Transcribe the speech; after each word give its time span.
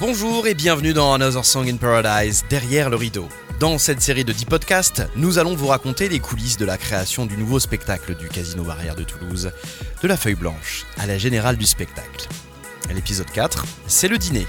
Bonjour 0.00 0.46
et 0.46 0.54
bienvenue 0.54 0.94
dans 0.94 1.12
Another 1.12 1.44
Song 1.44 1.68
in 1.68 1.76
Paradise, 1.76 2.46
derrière 2.48 2.88
le 2.88 2.96
rideau. 2.96 3.28
Dans 3.58 3.76
cette 3.76 4.00
série 4.00 4.24
de 4.24 4.32
10 4.32 4.46
podcasts, 4.46 5.02
nous 5.14 5.36
allons 5.36 5.54
vous 5.54 5.66
raconter 5.66 6.08
les 6.08 6.20
coulisses 6.20 6.56
de 6.56 6.64
la 6.64 6.78
création 6.78 7.26
du 7.26 7.36
nouveau 7.36 7.60
spectacle 7.60 8.14
du 8.14 8.26
Casino 8.28 8.64
Barrière 8.64 8.94
de 8.94 9.04
Toulouse, 9.04 9.52
de 10.02 10.08
la 10.08 10.16
feuille 10.16 10.36
blanche 10.36 10.86
à 10.96 11.04
la 11.04 11.18
générale 11.18 11.58
du 11.58 11.66
spectacle. 11.66 12.28
L'épisode 12.94 13.30
4, 13.30 13.66
c'est 13.88 14.08
le 14.08 14.16
dîner. 14.16 14.46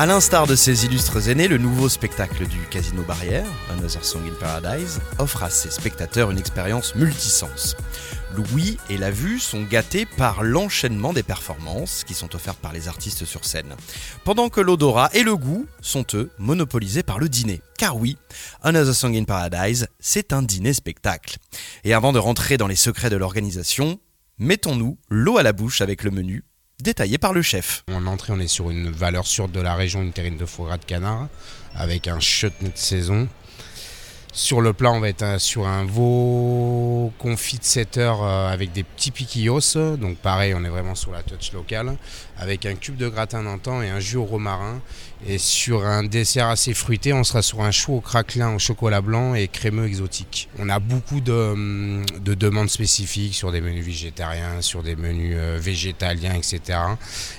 À 0.00 0.06
l'instar 0.06 0.46
de 0.46 0.54
ses 0.54 0.84
illustres 0.84 1.28
aînés, 1.28 1.48
le 1.48 1.58
nouveau 1.58 1.88
spectacle 1.88 2.46
du 2.46 2.60
Casino 2.70 3.02
Barrière, 3.02 3.48
Another 3.68 4.04
Song 4.04 4.22
in 4.28 4.34
Paradise, 4.38 5.00
offre 5.18 5.42
à 5.42 5.50
ses 5.50 5.72
spectateurs 5.72 6.30
une 6.30 6.38
expérience 6.38 6.94
multisens. 6.94 7.74
Louis 8.32 8.78
et 8.90 8.96
la 8.96 9.10
vue 9.10 9.40
sont 9.40 9.64
gâtés 9.64 10.06
par 10.06 10.44
l'enchaînement 10.44 11.12
des 11.12 11.24
performances 11.24 12.04
qui 12.04 12.14
sont 12.14 12.36
offertes 12.36 12.60
par 12.60 12.72
les 12.72 12.86
artistes 12.86 13.24
sur 13.24 13.44
scène, 13.44 13.74
pendant 14.22 14.50
que 14.50 14.60
l'odorat 14.60 15.10
et 15.14 15.24
le 15.24 15.36
goût 15.36 15.66
sont 15.80 16.06
eux 16.14 16.30
monopolisés 16.38 17.02
par 17.02 17.18
le 17.18 17.28
dîner. 17.28 17.60
Car 17.76 17.96
oui, 17.96 18.18
Another 18.62 18.94
Song 18.94 19.16
in 19.16 19.24
Paradise, 19.24 19.88
c'est 19.98 20.32
un 20.32 20.42
dîner-spectacle. 20.42 21.38
Et 21.82 21.92
avant 21.92 22.12
de 22.12 22.20
rentrer 22.20 22.56
dans 22.56 22.68
les 22.68 22.76
secrets 22.76 23.10
de 23.10 23.16
l'organisation, 23.16 23.98
mettons-nous 24.38 24.96
l'eau 25.08 25.38
à 25.38 25.42
la 25.42 25.52
bouche 25.52 25.80
avec 25.80 26.04
le 26.04 26.12
menu 26.12 26.44
détaillé 26.82 27.18
par 27.18 27.32
le 27.32 27.42
chef. 27.42 27.82
En 27.92 28.06
entrée, 28.06 28.32
on 28.32 28.40
est 28.40 28.48
sur 28.48 28.70
une 28.70 28.90
valeur 28.90 29.26
sûre 29.26 29.48
de 29.48 29.60
la 29.60 29.74
région, 29.74 30.02
une 30.02 30.12
terrine 30.12 30.36
de 30.36 30.46
foie 30.46 30.66
gras 30.66 30.78
de 30.78 30.84
canard, 30.84 31.28
avec 31.74 32.08
un 32.08 32.20
chutney 32.20 32.70
de 32.70 32.78
saison. 32.78 33.28
Sur 34.32 34.60
le 34.60 34.72
plat, 34.72 34.92
on 34.92 35.00
va 35.00 35.08
être 35.08 35.40
sur 35.40 35.66
un 35.66 35.84
veau 35.84 37.12
confit 37.18 37.58
de 37.58 37.64
7 37.64 37.96
heures 37.96 38.22
euh, 38.22 38.52
avec 38.52 38.72
des 38.72 38.84
petits 38.84 39.10
piquillos. 39.10 39.60
Donc 39.98 40.18
pareil, 40.18 40.54
on 40.54 40.64
est 40.64 40.68
vraiment 40.68 40.94
sur 40.94 41.12
la 41.12 41.22
touch 41.22 41.52
locale. 41.52 41.96
Avec 42.36 42.66
un 42.66 42.74
cube 42.74 42.96
de 42.96 43.08
gratin 43.08 43.42
d'antan 43.42 43.82
et 43.82 43.88
un 43.88 44.00
jus 44.00 44.16
au 44.16 44.24
romarin. 44.24 44.80
Et 45.26 45.38
sur 45.38 45.84
un 45.84 46.04
dessert 46.04 46.46
assez 46.46 46.74
fruité, 46.74 47.12
on 47.12 47.24
sera 47.24 47.42
sur 47.42 47.62
un 47.62 47.72
chou 47.72 47.94
au 47.94 48.00
craquelin 48.00 48.54
au 48.54 48.60
chocolat 48.60 49.00
blanc 49.00 49.34
et 49.34 49.48
crémeux 49.48 49.86
exotique. 49.86 50.48
On 50.58 50.68
a 50.68 50.78
beaucoup 50.78 51.20
de, 51.20 51.32
hum, 51.32 52.06
demandes 52.20 52.70
spécifiques 52.70 53.34
sur 53.34 53.50
des 53.50 53.60
menus 53.60 53.84
végétariens, 53.84 54.60
sur 54.60 54.84
des 54.84 54.94
menus 54.94 55.34
euh, 55.36 55.58
végétaliens, 55.60 56.34
etc. 56.34 56.78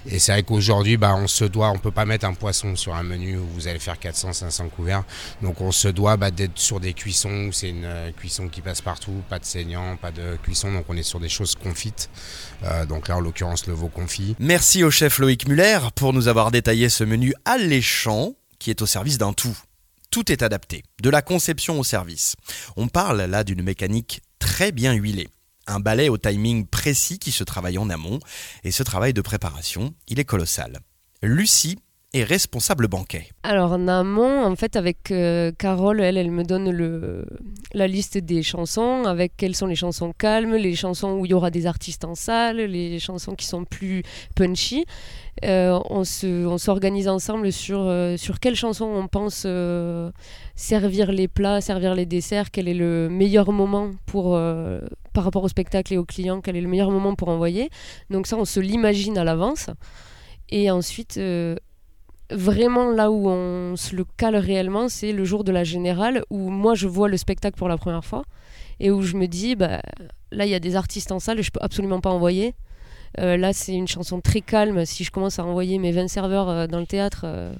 Et 0.06 0.20
c'est 0.20 0.34
vrai 0.34 0.44
qu'aujourd'hui, 0.44 0.98
bah, 0.98 1.16
on 1.16 1.28
se 1.28 1.45
doit, 1.45 1.70
on 1.70 1.78
peut 1.78 1.92
pas 1.92 2.06
mettre 2.06 2.26
un 2.26 2.34
poisson 2.34 2.76
sur 2.76 2.95
un 2.95 3.04
menu 3.04 3.38
où 3.38 3.48
vous 3.54 3.70
allez 3.70 3.80
faire 3.80 3.95
400-500 3.95 4.70
couverts. 4.70 5.04
Donc 5.42 5.62
on 5.62 5.72
se 5.72 5.88
doit 5.88 6.17
bah, 6.17 6.32
d'être 6.32 6.60
sur 6.60 6.79
des 6.80 6.94
cuissons 6.94 7.52
c'est 7.52 7.70
une 7.70 7.86
euh, 7.86 8.12
cuisson 8.12 8.50
qui 8.50 8.62
passe 8.62 8.82
partout, 8.82 9.24
pas 9.30 9.40
de 9.40 9.46
saignant, 9.46 9.98
pas 9.98 10.12
de 10.12 10.38
cuisson. 10.42 10.72
Donc 10.72 10.86
on 10.90 10.98
est 10.98 11.04
sur 11.04 11.20
des 11.20 11.30
choses 11.30 11.56
confites. 11.56 12.10
Euh, 12.64 12.86
donc 12.86 13.08
là, 13.08 13.18
en 13.18 13.20
l'occurrence, 13.20 13.68
le 13.68 13.74
veau 13.74 13.88
confit. 13.88 14.36
Merci 14.40 14.84
au 14.84 14.92
chef 14.92 15.20
Loïc 15.20 15.48
Muller 15.48 15.80
pour 15.96 16.14
nous 16.14 16.28
avoir 16.28 16.52
détaillé 16.52 16.90
ce 16.90 17.04
menu 17.04 17.34
alléchant 17.46 18.34
qui 18.58 18.70
est 18.70 18.82
au 18.82 18.86
service 18.86 19.18
d'un 19.18 19.34
tout. 19.34 19.58
Tout 20.12 20.32
est 20.32 20.42
adapté, 20.42 20.84
de 21.02 21.10
la 21.10 21.22
conception 21.22 21.80
au 21.80 21.84
service. 21.84 22.36
On 22.76 22.88
parle 22.88 23.22
là 23.22 23.44
d'une 23.44 23.62
mécanique 23.62 24.22
très 24.40 24.72
bien 24.72 24.94
huilée. 24.94 25.30
Un 25.68 25.80
balai 25.80 26.10
au 26.10 26.18
timing 26.18 26.66
précis 26.66 27.20
qui 27.20 27.32
se 27.32 27.44
travaille 27.44 27.78
en 27.78 27.92
amont, 27.92 28.20
et 28.64 28.72
ce 28.72 28.82
travail 28.82 29.14
de 29.14 29.22
préparation, 29.22 29.94
il 30.08 30.20
est 30.20 30.26
colossal. 30.26 30.80
Lucie 31.22 31.78
et 32.14 32.24
responsable 32.24 32.88
banquet 32.88 33.28
Alors 33.44 33.72
en 33.72 33.88
amont, 33.88 34.44
en 34.44 34.56
fait, 34.56 34.76
avec 34.76 35.12
euh, 35.12 35.52
Carole, 35.56 36.02
elle, 36.02 36.18
elle 36.18 36.32
me 36.32 36.44
donne 36.44 36.72
le, 36.72 37.24
la 37.74 37.88
liste 37.88 38.18
des 38.18 38.42
chansons, 38.42 39.04
avec 39.06 39.34
quelles 39.38 39.56
sont 39.56 39.68
les 39.68 39.76
chansons 39.76 40.12
calmes, 40.18 40.56
les 40.56 40.74
chansons 40.74 41.14
où 41.14 41.26
il 41.26 41.32
y 41.32 41.34
aura 41.36 41.52
des 41.52 41.68
artistes 41.68 42.06
en 42.06 42.16
salle, 42.16 42.58
les 42.58 42.98
chansons 43.00 43.36
qui 43.36 43.45
sont 43.45 43.64
plus 43.64 44.02
punchy. 44.36 44.86
Euh, 45.45 45.80
on, 45.89 46.04
se, 46.04 46.48
on 46.48 46.58
s'organise 46.58 47.08
ensemble 47.08 47.52
sur, 47.52 47.80
euh, 47.82 48.17
sur 48.17 48.39
quelles 48.39 48.56
chansons 48.56 48.86
on 48.86 49.08
pense 49.08 49.45
servir 50.56 51.12
les 51.12 51.28
plats, 51.28 51.62
servir 51.62 51.94
les 51.94 52.08
desserts, 52.08 52.50
quel 52.50 52.67
est 52.67 52.73
le 52.73 53.08
meilleur 53.10 53.52
moment 53.52 53.92
pour, 54.08 54.32
par 55.14 55.23
rapport 55.23 55.44
au 55.44 55.48
spectacle 55.48 55.94
et 55.94 55.98
aux 55.98 56.06
clients, 56.06 56.42
quel 56.42 56.56
est 56.56 56.62
le 56.62 56.67
meilleur 56.67 56.89
moment 56.89 57.14
pour 57.14 57.30
envoyer. 57.30 57.70
Donc 58.10 58.26
ça, 58.26 58.36
on 58.36 58.45
se 58.45 58.60
l'imagine 58.60 59.17
à 59.20 59.23
l'avance. 59.23 59.67
Et 60.52 60.72
ensuite, 60.72 61.20
vraiment 62.32 62.92
là 62.92 63.12
où 63.12 63.28
on 63.28 63.76
se 63.76 63.95
le 63.95 64.06
cale 64.17 64.36
réellement, 64.36 64.90
c'est 64.90 65.12
le 65.12 65.26
jour 65.26 65.44
de 65.44 65.52
la 65.52 65.64
générale 65.64 66.23
où 66.30 66.50
moi 66.50 66.76
je 66.76 66.88
vois 66.88 67.08
le 67.08 67.17
spectacle 67.17 67.58
pour 67.58 67.70
la 67.70 67.78
première 67.78 68.06
fois 68.06 68.23
et 68.80 68.92
où 68.92 69.02
je 69.02 69.16
me 69.16 69.28
dis 69.28 69.56
bah 69.56 69.82
là 70.32 70.45
il 70.45 70.52
y 70.52 70.56
a 70.56 70.60
des 70.60 70.76
artistes 70.76 71.12
en 71.12 71.20
salle, 71.20 71.42
je 71.42 71.52
peux 71.52 71.60
absolument 71.62 72.02
pas 72.02 72.10
envoyer. 72.10 72.54
Euh, 73.18 73.38
là 73.38 73.54
c'est 73.54 73.73
une 73.73 73.88
chanson 73.88 74.22
très 74.22 74.42
calme. 74.42 74.86
Si 74.86 75.04
je 75.04 75.12
commence 75.12 75.39
à 75.39 75.45
envoyer 75.45 75.80
mes 75.80 75.92
20 75.92 76.08
serveurs 76.08 76.50
euh, 76.50 76.68
dans 76.68 76.80
le 76.80 76.86
théâtre, 76.86 77.22
euh, 77.26 77.54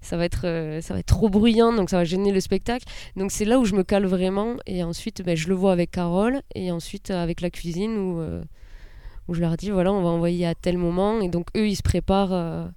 ça 0.00 0.16
va 0.16 0.24
être 0.24 0.42
ça 0.80 0.94
va 0.94 1.00
être 1.00 1.06
trop 1.06 1.28
bruyant 1.28 1.72
donc 1.72 1.90
ça 1.90 1.96
va 1.98 2.04
gêner 2.04 2.32
le 2.32 2.40
spectacle. 2.40 2.84
Donc 3.16 3.30
c'est 3.30 3.44
là 3.44 3.58
où 3.58 3.64
je 3.64 3.74
me 3.74 3.84
cale 3.84 4.06
vraiment 4.06 4.56
et 4.66 4.82
ensuite 4.82 5.22
bah, 5.24 5.34
je 5.34 5.48
le 5.48 5.54
vois 5.54 5.72
avec 5.72 5.90
Carole 5.90 6.42
et 6.54 6.70
ensuite 6.72 7.10
avec 7.10 7.40
la 7.40 7.50
cuisine 7.50 7.96
où 7.96 8.22
où 9.28 9.34
je 9.34 9.40
leur 9.40 9.56
dis 9.56 9.70
voilà 9.70 9.92
on 9.92 10.02
va 10.02 10.08
envoyer 10.08 10.46
à 10.46 10.54
tel 10.54 10.78
moment 10.78 11.20
et 11.20 11.28
donc 11.28 11.48
eux 11.56 11.68
ils 11.68 11.76
se 11.76 11.82
préparent 11.82 12.70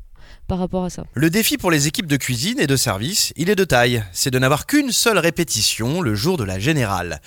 par 0.47 0.59
rapport 0.59 0.83
à 0.83 0.89
ça. 0.89 1.05
Le 1.13 1.29
défi 1.29 1.57
pour 1.57 1.71
les 1.71 1.87
équipes 1.87 2.07
de 2.07 2.17
cuisine 2.17 2.59
et 2.59 2.67
de 2.67 2.75
service, 2.75 3.33
il 3.35 3.49
est 3.49 3.55
de 3.55 3.63
taille. 3.63 4.03
C'est 4.11 4.31
de 4.31 4.39
n'avoir 4.39 4.65
qu'une 4.65 4.91
seule 4.91 5.17
répétition 5.17 6.01
le 6.01 6.15
jour 6.15 6.37
de 6.37 6.43
la 6.43 6.59
générale. 6.59 7.21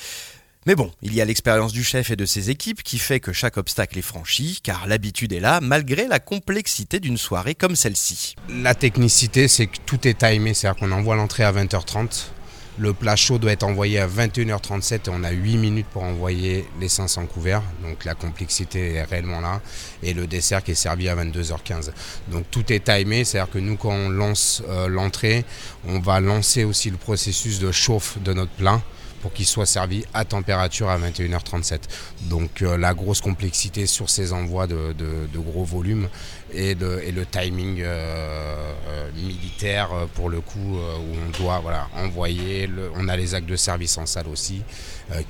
Mais 0.66 0.76
bon, 0.76 0.90
il 1.02 1.14
y 1.14 1.20
a 1.20 1.26
l'expérience 1.26 1.74
du 1.74 1.84
chef 1.84 2.10
et 2.10 2.16
de 2.16 2.24
ses 2.24 2.48
équipes 2.48 2.82
qui 2.82 2.98
fait 2.98 3.20
que 3.20 3.34
chaque 3.34 3.58
obstacle 3.58 3.98
est 3.98 4.02
franchi, 4.02 4.60
car 4.62 4.86
l'habitude 4.86 5.34
est 5.34 5.40
là, 5.40 5.60
malgré 5.60 6.08
la 6.08 6.20
complexité 6.20 7.00
d'une 7.00 7.18
soirée 7.18 7.54
comme 7.54 7.76
celle-ci. 7.76 8.34
La 8.48 8.74
technicité, 8.74 9.46
c'est 9.46 9.66
que 9.66 9.76
tout 9.84 10.08
est 10.08 10.18
timé, 10.18 10.54
c'est-à-dire 10.54 10.80
qu'on 10.80 10.92
envoie 10.92 11.16
l'entrée 11.16 11.44
à 11.44 11.52
20h30. 11.52 12.28
Le 12.76 12.92
plat 12.92 13.14
chaud 13.14 13.38
doit 13.38 13.52
être 13.52 13.62
envoyé 13.62 14.00
à 14.00 14.08
21h37 14.08 14.94
et 14.94 14.98
on 15.08 15.22
a 15.22 15.30
8 15.30 15.58
minutes 15.58 15.86
pour 15.92 16.02
envoyer 16.02 16.66
les 16.80 16.88
500 16.88 17.26
couverts. 17.26 17.62
Donc 17.82 18.04
la 18.04 18.14
complexité 18.14 18.94
est 18.94 19.04
réellement 19.04 19.40
là. 19.40 19.60
Et 20.02 20.12
le 20.12 20.26
dessert 20.26 20.62
qui 20.64 20.72
est 20.72 20.74
servi 20.74 21.08
à 21.08 21.14
22h15. 21.14 21.90
Donc 22.28 22.46
tout 22.50 22.72
est 22.72 22.84
timé, 22.84 23.24
c'est-à-dire 23.24 23.52
que 23.52 23.58
nous 23.60 23.76
quand 23.76 23.92
on 23.92 24.08
lance 24.08 24.60
euh, 24.68 24.88
l'entrée, 24.88 25.44
on 25.86 26.00
va 26.00 26.18
lancer 26.18 26.64
aussi 26.64 26.90
le 26.90 26.96
processus 26.96 27.60
de 27.60 27.70
chauffe 27.70 28.18
de 28.24 28.32
notre 28.32 28.52
plat 28.52 28.82
pour 29.24 29.32
qu'il 29.32 29.46
soit 29.46 29.64
servi 29.64 30.04
à 30.12 30.26
température 30.26 30.90
à 30.90 30.98
21h37. 30.98 31.78
Donc 32.28 32.60
euh, 32.60 32.76
la 32.76 32.92
grosse 32.92 33.22
complexité 33.22 33.86
sur 33.86 34.10
ces 34.10 34.34
envois 34.34 34.66
de, 34.66 34.94
gros 35.34 35.64
volumes 35.64 36.10
et, 36.52 36.74
le 36.74 37.24
timing 37.24 37.80
euh, 37.80 38.70
euh, 38.86 39.10
militaire 39.14 39.88
pour 40.12 40.28
le 40.28 40.42
coup 40.42 40.76
où 40.76 41.16
on 41.26 41.42
doit 41.42 41.62
envoyer, 41.96 42.68
on 42.96 43.08
a 43.08 43.16
les 43.16 43.34
actes 43.34 43.48
de 43.48 43.56
service 43.56 43.96
en 43.96 44.04
salle 44.04 44.28
aussi 44.28 44.60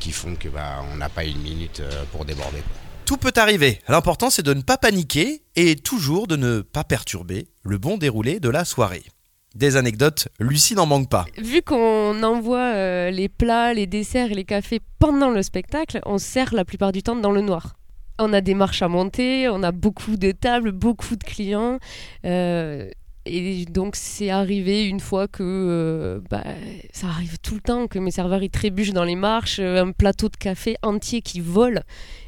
qui 0.01 0.11
font 0.11 0.35
que 0.35 0.49
bah, 0.49 0.83
on 0.93 0.97
n'a 0.97 1.09
pas 1.09 1.23
une 1.23 1.39
minute 1.41 1.81
pour 2.11 2.25
déborder. 2.25 2.65
Tout 3.05 3.17
peut 3.17 3.33
arriver. 3.37 3.79
L'important 3.87 4.29
c'est 4.29 4.43
de 4.43 4.55
ne 4.55 4.63
pas 4.63 4.77
paniquer 4.77 5.43
et 5.55 5.77
toujours 5.77 6.27
de 6.27 6.35
ne 6.35 6.63
pas 6.63 6.83
perturber 6.83 7.47
le 7.63 7.79
bon 7.79 7.97
déroulé 7.97 8.41
de 8.41 8.49
la 8.49 8.65
soirée 8.65 9.05
des 9.55 9.77
anecdotes, 9.77 10.29
Lucie 10.41 10.75
n'en 10.75 10.87
manque 10.87 11.09
pas. 11.09 11.27
Vu 11.39 11.63
qu'on 11.63 12.23
envoie 12.23 12.75
euh, 12.75 13.11
les 13.11 13.29
plats, 13.29 13.73
les 13.75 13.87
desserts 13.87 14.33
et 14.33 14.35
les 14.35 14.45
cafés 14.45 14.81
pendant 14.99 15.31
le 15.31 15.43
spectacle, 15.43 16.01
on 16.07 16.19
sert 16.19 16.55
la 16.55 16.65
plupart 16.65 16.93
du 16.93 17.03
temps 17.03 17.17
dans 17.17 17.31
le 17.31 17.41
noir. 17.41 17.77
On 18.19 18.33
a 18.33 18.41
des 18.41 18.55
marches 18.55 18.83
à 18.83 18.89
monter, 18.89 19.49
on 19.49 19.63
a 19.63 19.73
beaucoup 19.73 20.17
de 20.17 20.33
tables, 20.33 20.73
beaucoup 20.73 21.17
de 21.17 21.25
clients. 21.25 21.79
Euh, 22.25 22.89
et 23.27 23.65
donc 23.65 23.97
c'est 23.97 24.29
arrivé 24.29 24.85
une 24.85 25.01
fois 25.01 25.29
que 25.29 25.43
euh, 25.43 26.21
bah, 26.31 26.45
ça 26.93 27.07
arrive 27.07 27.39
tout 27.39 27.55
le 27.55 27.61
temps 27.61 27.87
que 27.87 27.99
mes 27.99 28.11
serveurs 28.11 28.43
ils 28.43 28.51
trébuchent 28.51 28.93
dans 28.93 29.05
les 29.05 29.17
marches, 29.17 29.61
un 29.61 29.93
plateau 29.93 30.29
de 30.29 30.37
café 30.37 30.77
entier 30.83 31.23
qui 31.23 31.41
vole, 31.41 31.83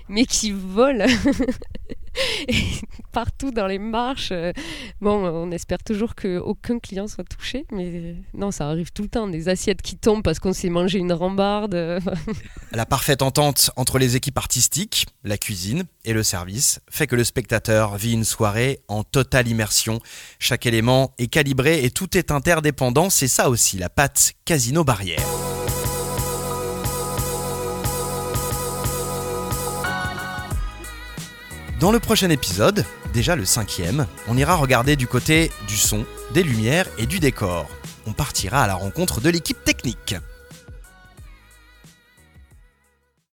mais 0.08 0.26
qui 0.26 0.52
vole. 0.52 1.04
partout 3.12 3.50
dans 3.50 3.66
les 3.66 3.78
marches. 3.78 4.30
Euh, 4.32 4.52
bon, 5.00 5.24
on 5.26 5.50
espère 5.50 5.82
toujours 5.82 6.14
qu'aucun 6.14 6.78
client 6.78 7.08
soit 7.08 7.24
touché, 7.24 7.66
mais 7.72 8.16
non, 8.34 8.50
ça 8.50 8.68
arrive 8.68 8.92
tout 8.92 9.02
le 9.02 9.08
temps. 9.08 9.26
Des 9.26 9.48
assiettes 9.48 9.82
qui 9.82 9.96
tombent 9.96 10.22
parce 10.22 10.38
qu'on 10.38 10.52
s'est 10.52 10.68
mangé 10.68 10.98
une 10.98 11.12
rambarde. 11.12 11.74
la 12.72 12.86
parfaite 12.86 13.22
entente 13.22 13.70
entre 13.76 13.98
les 13.98 14.16
équipes 14.16 14.38
artistiques, 14.38 15.06
la 15.24 15.38
cuisine 15.38 15.84
et 16.04 16.12
le 16.12 16.22
service 16.22 16.80
fait 16.90 17.06
que 17.06 17.16
le 17.16 17.24
spectateur 17.24 17.96
vit 17.96 18.12
une 18.12 18.24
soirée 18.24 18.80
en 18.88 19.04
totale 19.04 19.48
immersion. 19.48 20.00
Chaque 20.38 20.66
élément 20.66 21.14
est 21.18 21.28
calibré 21.28 21.84
et 21.84 21.90
tout 21.90 22.16
est 22.16 22.30
interdépendant. 22.30 23.10
C'est 23.10 23.28
ça 23.28 23.48
aussi 23.48 23.78
la 23.78 23.88
patte 23.88 24.32
Casino 24.44 24.84
Barrière. 24.84 25.45
Dans 31.78 31.92
le 31.92 32.00
prochain 32.00 32.30
épisode, 32.30 32.86
déjà 33.12 33.36
le 33.36 33.44
cinquième, 33.44 34.06
on 34.28 34.36
ira 34.38 34.54
regarder 34.54 34.96
du 34.96 35.06
côté 35.06 35.50
du 35.68 35.76
son, 35.76 36.06
des 36.32 36.42
lumières 36.42 36.86
et 36.96 37.04
du 37.04 37.18
décor. 37.18 37.68
On 38.06 38.14
partira 38.14 38.62
à 38.62 38.66
la 38.66 38.74
rencontre 38.74 39.20
de 39.20 39.28
l'équipe 39.28 39.62
technique. 39.62 40.16